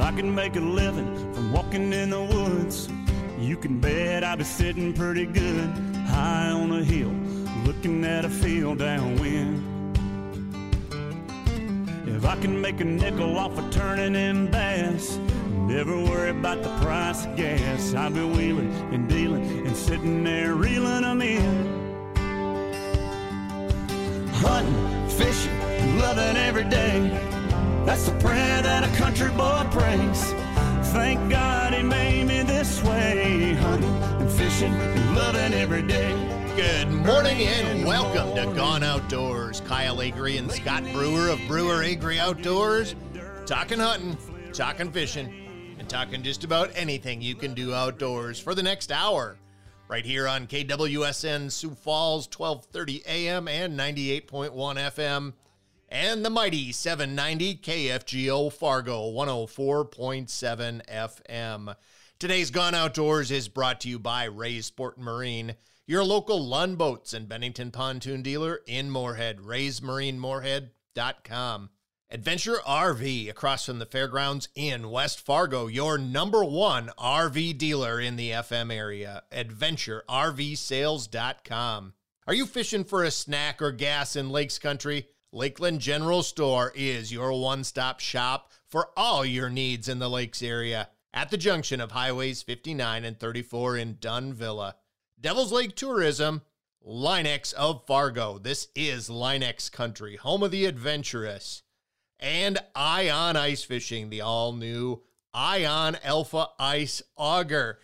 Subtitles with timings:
[0.00, 2.88] I can make a living from walking in the woods,
[3.38, 5.70] you can bet I'll be sitting pretty good
[6.06, 7.12] high on a hill,
[7.64, 9.64] looking at a field downwind.
[12.06, 15.18] If I can make a nickel off of turning in bass,
[15.66, 17.94] never worry about the price of gas.
[17.94, 21.78] I'll be wheeling and dealing and sitting there reeling them in.
[24.32, 27.37] Hunting, fishing, loving every day.
[27.88, 30.22] That's the prayer that a country boy prays.
[30.92, 33.54] Thank God he made me this way.
[33.54, 36.12] Hunting and fishing and loving every day.
[36.54, 39.62] Good morning and welcome to Gone Outdoors.
[39.62, 42.94] Kyle Agri and Scott Brewer of Brewer Agri Outdoors.
[43.46, 44.18] Talking hunting,
[44.52, 49.38] talking fishing, and talking just about anything you can do outdoors for the next hour.
[49.88, 55.32] Right here on KWSN Sioux Falls, 1230 AM and 98.1 FM.
[55.90, 61.74] And the mighty 790 KFGO Fargo 104.7 FM.
[62.18, 65.54] Today's Gone Outdoors is brought to you by Ray's Sport Marine,
[65.86, 71.70] your local Lund Boats and Bennington pontoon dealer in Moorhead, raysmarinemoorhead.com.
[72.10, 78.16] Adventure RV across from the fairgrounds in West Fargo, your number one RV dealer in
[78.16, 79.22] the FM area.
[79.32, 81.94] AdventureRVSales.com.
[82.26, 85.08] Are you fishing for a snack or gas in Lakes Country?
[85.32, 90.42] Lakeland General Store is your one stop shop for all your needs in the Lakes
[90.42, 94.74] area at the junction of Highways 59 and 34 in Dunvilla.
[95.20, 96.40] Devil's Lake Tourism,
[96.86, 98.38] Linex of Fargo.
[98.38, 101.62] This is Linex Country, home of the adventurous.
[102.18, 105.02] And Ion Ice Fishing, the all new
[105.34, 107.78] Ion Alpha Ice Auger.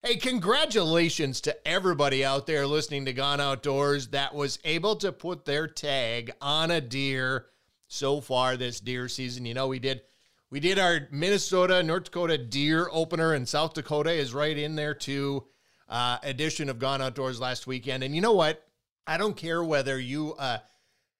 [0.00, 5.44] Hey, congratulations to everybody out there listening to Gone Outdoors that was able to put
[5.44, 7.46] their tag on a deer
[7.88, 9.44] so far this deer season.
[9.44, 10.02] You know, we did
[10.50, 14.94] we did our Minnesota, North Dakota deer opener, and South Dakota is right in there
[14.94, 15.44] too.
[15.88, 18.04] Uh, edition of Gone Outdoors last weekend.
[18.04, 18.64] And you know what?
[19.04, 20.58] I don't care whether you uh,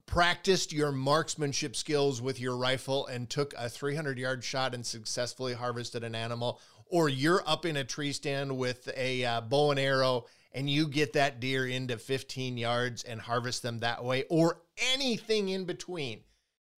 [0.06, 5.55] practiced your marksmanship skills with your rifle and took a 300 yard shot and successfully
[5.55, 9.81] harvested an animal, or you're up in a tree stand with a uh, bow and
[9.81, 14.60] arrow and you get that deer into 15 yards and harvest them that way, or
[14.93, 16.21] anything in between.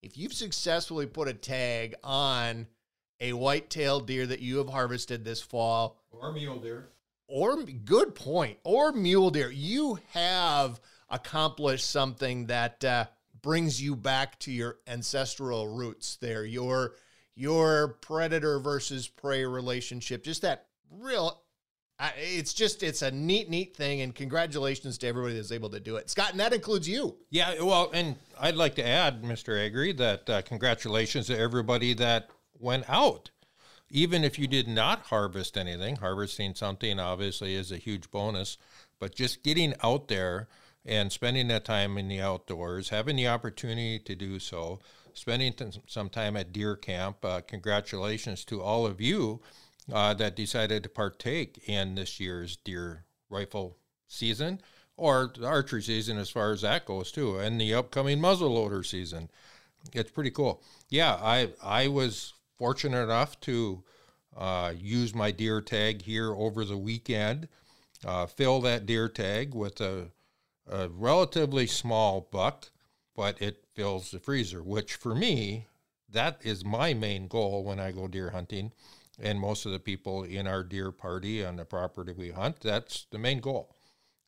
[0.03, 2.67] If you've successfully put a tag on
[3.21, 6.89] a white-tailed deer that you have harvested this fall, or mule deer,
[7.29, 13.05] or good point, or mule deer, you have accomplished something that uh,
[13.43, 16.17] brings you back to your ancestral roots.
[16.17, 16.95] There, your
[17.41, 21.43] your predator versus prey relationship, just that real.
[21.99, 25.81] I, it's just it's a neat, neat thing, and congratulations to everybody that's able to
[25.81, 26.09] do it.
[26.09, 27.17] Scott, and that includes you.
[27.31, 32.29] Yeah, well, and I'd like to add, Mister Agri, that uh, congratulations to everybody that
[32.59, 33.31] went out
[33.91, 38.57] even if you did not harvest anything, harvesting something obviously is a huge bonus,
[39.01, 40.49] but just getting out there
[40.87, 44.79] and spending that time in the outdoors, having the opportunity to do so,
[45.15, 45.55] spending
[45.87, 49.41] some time at deer camp, uh, congratulations to all of you
[49.93, 53.77] uh, that decided to partake in this year's deer rifle
[54.09, 54.61] season
[54.97, 59.31] or the archery season as far as that goes too, and the upcoming muzzleloader season.
[59.95, 60.63] It's pretty cool.
[60.91, 63.83] Yeah, I I was fortunate enough to
[64.37, 67.49] uh, use my deer tag here over the weekend,
[68.05, 70.09] uh, fill that deer tag with a,
[70.71, 72.71] a, relatively small buck,
[73.21, 75.67] but it fills the freezer, which for me,
[76.09, 78.73] that is my main goal when I go deer hunting.
[79.19, 83.05] And most of the people in our deer party on the property we hunt, that's
[83.11, 83.77] the main goal.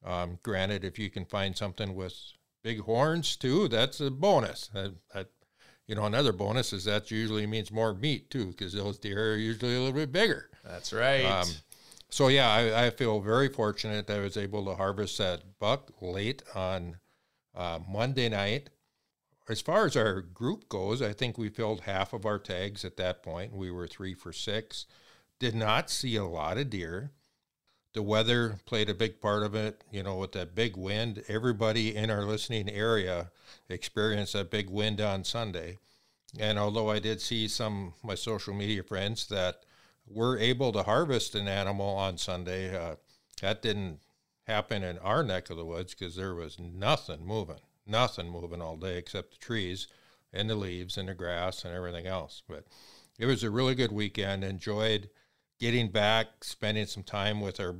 [0.05, 2.15] Um, granted, if you can find something with
[2.63, 4.69] big horns too, that's a bonus.
[4.75, 5.29] That, that
[5.87, 9.37] you know, another bonus is that usually means more meat too, because those deer are
[9.37, 10.51] usually a little bit bigger.
[10.67, 11.25] That's right.
[11.25, 11.49] Um,
[12.11, 15.93] so yeah, I, I, feel very fortunate that I was able to harvest that buck
[16.03, 16.99] late on
[17.55, 18.69] uh, Monday night.
[19.49, 22.97] As far as our group goes, I think we filled half of our tags at
[22.97, 23.53] that point.
[23.53, 24.87] We were three for six.
[25.39, 27.11] Did not see a lot of deer.
[27.93, 29.83] The weather played a big part of it.
[29.91, 33.31] You know, with that big wind, everybody in our listening area
[33.69, 35.79] experienced that big wind on Sunday.
[36.39, 39.65] And although I did see some my social media friends that
[40.07, 42.97] were able to harvest an animal on Sunday, uh,
[43.41, 44.01] that didn't
[44.47, 48.77] happen in our neck of the woods because there was nothing moving, nothing moving all
[48.77, 49.89] day except the trees
[50.33, 52.43] and the leaves and the grass and everything else.
[52.49, 52.65] But
[53.19, 54.45] it was a really good weekend.
[54.45, 55.11] Enjoyed
[55.59, 57.77] getting back, spending some time with our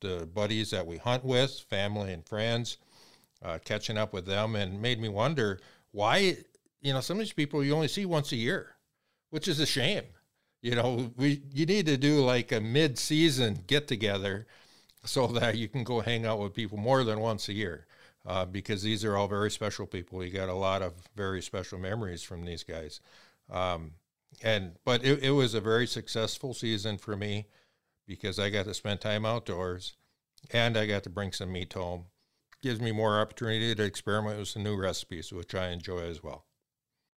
[0.00, 2.76] the buddies that we hunt with, family and friends,
[3.42, 5.58] uh, catching up with them, and made me wonder
[5.92, 6.36] why
[6.82, 8.74] you know some of these people you only see once a year,
[9.30, 10.04] which is a shame.
[10.64, 14.46] you know, we you need to do like a mid-season get together
[15.04, 17.86] so that you can go hang out with people more than once a year.
[18.26, 20.24] Uh, because these are all very special people.
[20.24, 23.00] You got a lot of very special memories from these guys.
[23.50, 23.92] Um,
[24.42, 27.46] and but it, it was a very successful season for me
[28.06, 29.94] because I got to spend time outdoors
[30.52, 32.06] and I got to bring some meat home.
[32.62, 36.46] Gives me more opportunity to experiment with some new recipes, which I enjoy as well.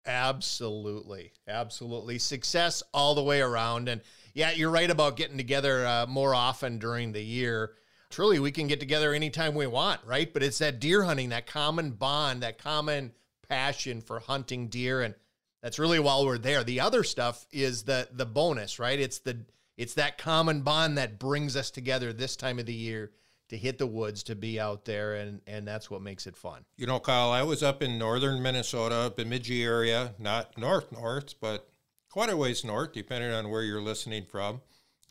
[0.07, 1.33] Absolutely.
[1.47, 2.19] Absolutely.
[2.19, 3.89] Success all the way around.
[3.89, 4.01] And
[4.33, 7.73] yeah, you're right about getting together uh, more often during the year.
[8.15, 10.31] Truly, we can get together anytime we want, right?
[10.31, 13.12] But it's that deer hunting, that common bond, that common
[13.50, 15.01] passion for hunting deer.
[15.01, 15.15] And
[15.62, 16.63] that's really while we're there.
[16.63, 18.97] The other stuff is the the bonus, right?
[18.97, 19.41] It's the
[19.75, 23.12] it's that common bond that brings us together this time of the year
[23.50, 26.63] to hit the woods, to be out there, and and that's what makes it fun.
[26.77, 31.67] You know, Kyle, I was up in northern Minnesota, Bemidji area, not north north, but
[32.09, 34.62] quite a ways north, depending on where you're listening from.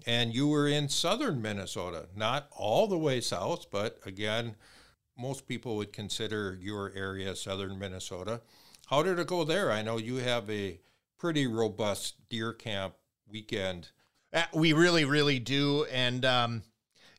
[0.06, 4.54] And you were in southern Minnesota, not all the way south, but again,
[5.18, 8.42] most people would consider your area southern Minnesota.
[8.86, 9.72] How did it go there?
[9.72, 10.80] I know you have a
[11.18, 12.94] pretty robust deer camp
[13.26, 13.90] weekend.
[14.32, 16.62] Uh, we really, really do, and um,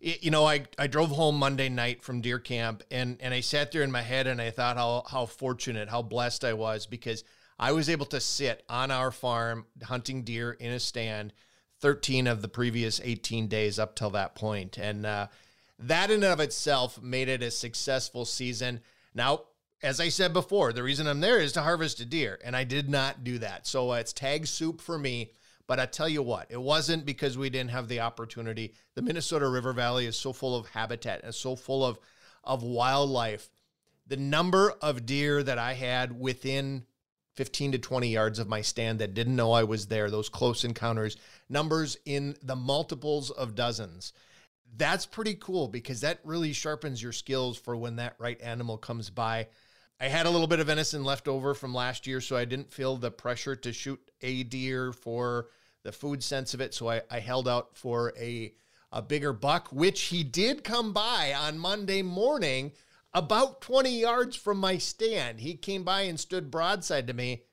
[0.05, 3.71] you know, I, I drove home Monday night from deer camp and, and I sat
[3.71, 7.23] there in my head and I thought how, how fortunate, how blessed I was because
[7.57, 11.33] I was able to sit on our farm hunting deer in a stand
[11.85, 14.75] 13 of the previous 18 days up till that point.
[14.79, 15.27] And uh,
[15.77, 18.79] that in and of itself made it a successful season.
[19.13, 19.41] Now,
[19.83, 22.63] as I said before, the reason I'm there is to harvest a deer, and I
[22.63, 23.67] did not do that.
[23.67, 25.33] So uh, it's tag soup for me.
[25.67, 28.73] But I tell you what, it wasn't because we didn't have the opportunity.
[28.95, 31.99] The Minnesota River Valley is so full of habitat and so full of,
[32.43, 33.47] of wildlife.
[34.07, 36.87] The number of deer that I had within
[37.35, 40.63] 15 to 20 yards of my stand that didn't know I was there, those close
[40.63, 41.17] encounters,
[41.49, 44.13] numbers in the multiples of dozens.
[44.77, 49.09] That's pretty cool because that really sharpens your skills for when that right animal comes
[49.09, 49.47] by.
[49.99, 52.71] I had a little bit of venison left over from last year, so I didn't
[52.71, 55.47] feel the pressure to shoot a deer for
[55.83, 56.73] the food sense of it.
[56.73, 58.53] So I, I held out for a,
[58.91, 62.73] a bigger buck, which he did come by on Monday morning
[63.15, 65.39] about 20 yards from my stand.
[65.39, 67.43] He came by and stood broadside to me.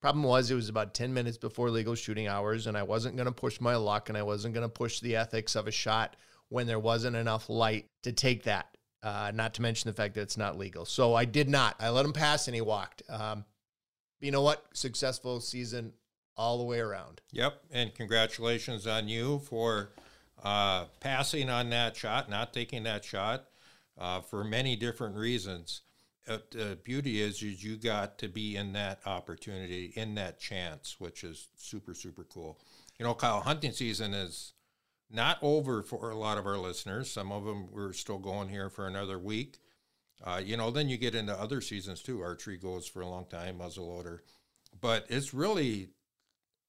[0.00, 3.26] Problem was, it was about 10 minutes before legal shooting hours, and I wasn't going
[3.26, 6.14] to push my luck and I wasn't going to push the ethics of a shot
[6.50, 8.68] when there wasn't enough light to take that.
[9.02, 10.84] Uh, not to mention the fact that it's not legal.
[10.84, 11.76] So I did not.
[11.80, 13.02] I let him pass and he walked.
[13.08, 13.44] Um,
[14.20, 14.64] you know what?
[14.72, 15.92] Successful season
[16.36, 17.20] all the way around.
[17.32, 17.60] Yep.
[17.72, 19.90] And congratulations on you for
[20.42, 23.46] uh, passing on that shot, not taking that shot
[23.98, 25.82] uh, for many different reasons.
[26.28, 30.96] Uh, the beauty is, is you got to be in that opportunity, in that chance,
[30.98, 32.58] which is super, super cool.
[32.98, 34.54] You know, Kyle, hunting season is
[35.10, 37.10] not over for a lot of our listeners.
[37.10, 39.58] Some of them we're still going here for another week.
[40.24, 42.22] Uh, you know, then you get into other seasons too.
[42.22, 44.20] Archery goes for a long time, muzzleloader,
[44.80, 45.90] but it's really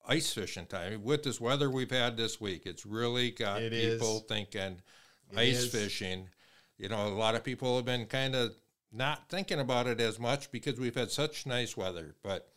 [0.07, 2.65] ice fishing time with this weather we've had this week.
[2.65, 4.23] It's really got it people is.
[4.23, 4.81] thinking
[5.31, 5.71] it ice is.
[5.71, 6.29] fishing.
[6.77, 8.55] You know, a lot of people have been kind of
[8.91, 12.49] not thinking about it as much because we've had such nice weather, but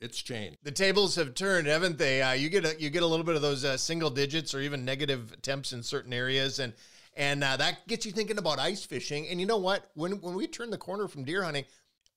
[0.00, 0.58] it's changed.
[0.62, 2.22] The tables have turned, haven't they?
[2.22, 4.60] Uh, you get a, you get a little bit of those uh, single digits or
[4.60, 6.72] even negative temps in certain areas, and
[7.14, 9.26] and uh, that gets you thinking about ice fishing.
[9.28, 9.90] And you know what?
[9.94, 11.64] When when we turn the corner from deer hunting,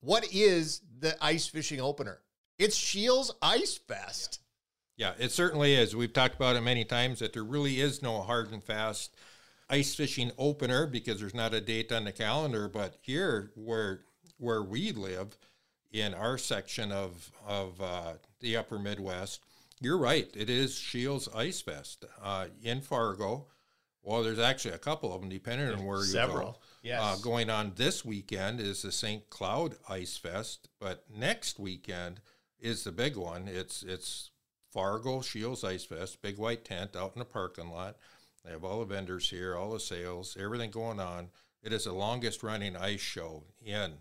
[0.01, 2.19] what is the ice fishing opener?
[2.57, 4.39] It's Scheels Ice Fest.
[4.97, 5.13] Yeah.
[5.17, 5.95] yeah, it certainly is.
[5.95, 9.15] We've talked about it many times that there really is no hard and fast
[9.69, 12.67] ice fishing opener because there's not a date on the calendar.
[12.67, 14.01] But here, where
[14.37, 15.37] where we live
[15.91, 19.41] in our section of of uh, the Upper Midwest.
[19.81, 20.29] You're right.
[20.35, 23.47] It is Scheels Ice Fest uh, in Fargo.
[24.03, 26.37] Well, there's actually a couple of them, depending on where Several.
[26.37, 26.57] you go.
[26.81, 27.01] Yes.
[27.01, 29.29] Uh, going on this weekend is the St.
[29.29, 32.21] Cloud Ice Fest, but next weekend
[32.59, 33.47] is the big one.
[33.47, 34.31] It's it's
[34.71, 37.97] Fargo Scheels Ice Fest, big white tent out in the parking lot.
[38.43, 41.29] They have all the vendors here, all the sales, everything going on.
[41.61, 43.93] It is the longest running ice show in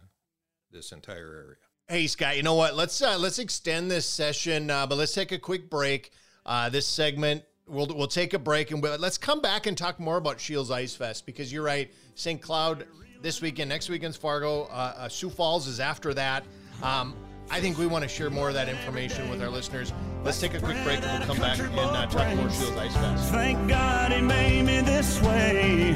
[0.70, 1.56] this entire area.
[1.88, 2.76] Hey Scott, you know what?
[2.76, 6.12] Let's uh, let's extend this session, uh, but let's take a quick break.
[6.44, 9.98] Uh, this segment, we'll we'll take a break and we'll, let's come back and talk
[9.98, 11.90] more about Scheels Ice Fest because you're right.
[12.14, 12.40] St.
[12.40, 12.86] Cloud
[13.22, 14.64] this weekend, next weekend's Fargo.
[14.64, 16.44] Uh, uh, Sioux Falls is after that.
[16.82, 17.14] Um,
[17.50, 19.92] I think we want to share more of that information with our listeners.
[20.22, 22.94] Let's take a quick break and we'll come back and uh, talk more Scheels Ice
[22.94, 23.30] Fest.
[23.30, 25.94] Thank God he made me this way,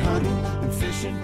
[0.81, 1.21] fishing